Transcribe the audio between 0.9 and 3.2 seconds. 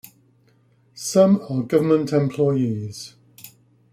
Some are government employees.